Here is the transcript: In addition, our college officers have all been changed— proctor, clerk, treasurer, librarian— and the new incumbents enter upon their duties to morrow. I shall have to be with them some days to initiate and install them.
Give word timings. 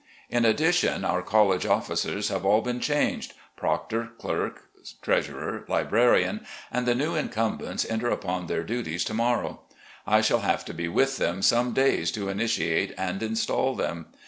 In 0.31 0.45
addition, 0.45 1.05
our 1.05 1.21
college 1.21 1.63
officers 1.67 2.29
have 2.29 2.43
all 2.43 2.61
been 2.61 2.79
changed— 2.79 3.33
proctor, 3.55 4.09
clerk, 4.17 4.63
treasurer, 5.03 5.63
librarian— 5.67 6.43
and 6.71 6.87
the 6.87 6.95
new 6.95 7.13
incumbents 7.13 7.85
enter 7.87 8.09
upon 8.09 8.47
their 8.47 8.63
duties 8.63 9.03
to 9.03 9.13
morrow. 9.13 9.61
I 10.07 10.21
shall 10.21 10.39
have 10.39 10.65
to 10.65 10.73
be 10.73 10.87
with 10.87 11.17
them 11.17 11.43
some 11.43 11.73
days 11.73 12.09
to 12.13 12.29
initiate 12.29 12.95
and 12.97 13.21
install 13.21 13.75
them. 13.75 14.07